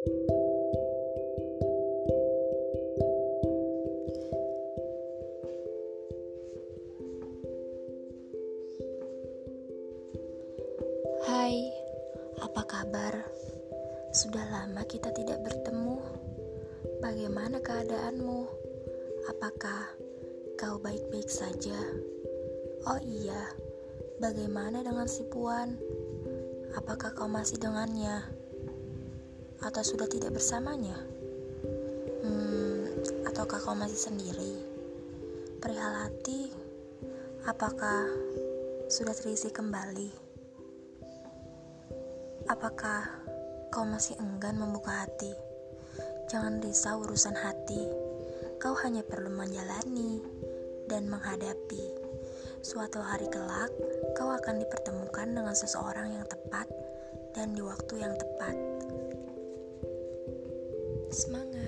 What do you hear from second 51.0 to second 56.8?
menghadapi. Suatu hari kelak, kau akan dipertemukan dengan seseorang yang tepat